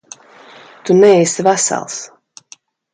Tu 0.83 0.97
neesi 1.01 1.47
vesels. 1.49 2.03